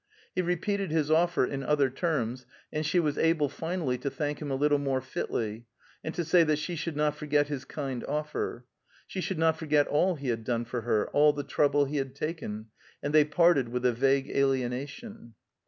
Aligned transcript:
He 0.33 0.41
repeated 0.41 0.89
his 0.89 1.11
offer, 1.11 1.45
in 1.45 1.61
other 1.61 1.87
terms, 1.91 2.47
and 2.73 2.83
she 2.83 2.99
was 2.99 3.19
able 3.19 3.49
finally 3.49 3.99
to 3.99 4.09
thank 4.09 4.41
him 4.41 4.49
a 4.49 4.55
little 4.55 4.79
more 4.79 4.99
fitly, 4.99 5.67
and 6.03 6.11
to 6.15 6.25
say 6.25 6.43
that 6.43 6.57
she 6.57 6.75
should 6.75 6.95
not 6.95 7.15
forget 7.15 7.49
his 7.49 7.65
kind 7.65 8.03
offer; 8.05 8.65
she 9.05 9.21
should 9.21 9.37
not 9.37 9.57
forget 9.59 9.85
all 9.87 10.15
he 10.15 10.29
had 10.29 10.43
done 10.43 10.65
for 10.65 10.81
her, 10.81 11.07
all 11.11 11.33
the 11.33 11.43
trouble 11.43 11.85
he 11.85 11.97
had 11.97 12.15
taken, 12.15 12.69
and 13.03 13.13
they 13.13 13.23
parted 13.23 13.69
with 13.69 13.85
a 13.85 13.93
vague 13.93 14.27
alienation. 14.31 15.35